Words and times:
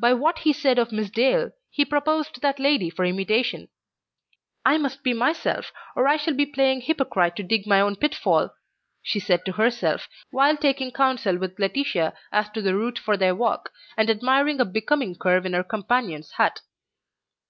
By 0.00 0.14
what 0.14 0.38
he 0.38 0.54
said 0.54 0.78
of 0.78 0.90
Miss 0.90 1.10
Dale, 1.10 1.50
he 1.68 1.84
proposed 1.84 2.40
that 2.40 2.58
lady 2.58 2.88
for 2.88 3.04
imitation. 3.04 3.68
"I 4.64 4.78
must 4.78 5.02
be 5.02 5.12
myself 5.12 5.70
or 5.94 6.08
I 6.08 6.16
shall 6.16 6.32
be 6.32 6.46
playing 6.46 6.80
hypocrite 6.80 7.36
to 7.36 7.42
dig 7.42 7.66
my 7.66 7.78
own 7.82 7.96
pitfall," 7.96 8.54
she 9.02 9.20
said 9.20 9.44
to 9.44 9.52
herself, 9.52 10.08
while 10.30 10.56
taking 10.56 10.92
counsel 10.92 11.36
with 11.36 11.58
Laetitia 11.58 12.14
as 12.32 12.48
to 12.52 12.62
the 12.62 12.74
route 12.74 12.98
for 12.98 13.18
their 13.18 13.34
walk, 13.34 13.68
and 13.98 14.08
admiring 14.08 14.60
a 14.60 14.64
becoming 14.64 15.14
curve 15.14 15.44
in 15.44 15.52
her 15.52 15.62
companion's 15.62 16.32
hat. 16.38 16.62